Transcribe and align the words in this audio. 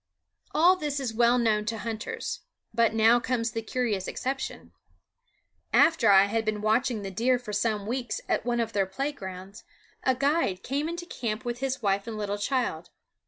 All 0.55 0.75
this 0.75 0.99
is 0.99 1.13
well 1.13 1.37
known 1.37 1.63
to 1.65 1.77
hunters; 1.77 2.39
but 2.73 2.91
now 2.95 3.19
comes 3.19 3.51
the 3.51 3.61
curious 3.61 4.07
exception. 4.07 4.71
After 5.71 6.09
I 6.09 6.25
had 6.25 6.43
been 6.43 6.61
watching 6.63 7.03
the 7.03 7.11
deer 7.11 7.37
for 7.37 7.53
some 7.53 7.85
weeks 7.85 8.19
at 8.27 8.43
one 8.43 8.59
of 8.59 8.73
their 8.73 8.87
playgrounds, 8.87 9.63
a 10.01 10.15
guide 10.15 10.63
came 10.63 10.89
into 10.89 11.05
camp 11.05 11.45
with 11.45 11.59
his 11.59 11.83
wife 11.83 12.07
and 12.07 12.17
little 12.17 12.39
child. 12.39 12.89